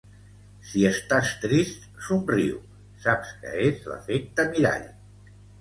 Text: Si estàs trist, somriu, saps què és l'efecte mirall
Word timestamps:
Si 0.69 0.85
estàs 0.89 1.33
trist, 1.43 1.83
somriu, 2.07 2.57
saps 3.07 3.37
què 3.45 3.55
és 3.69 3.87
l'efecte 3.93 4.51
mirall 4.57 4.93